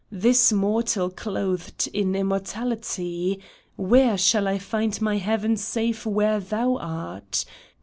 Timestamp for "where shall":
3.75-4.45